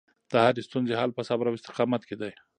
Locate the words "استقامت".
1.57-2.01